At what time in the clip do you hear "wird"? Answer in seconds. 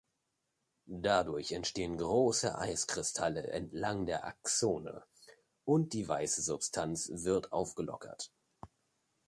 7.13-7.53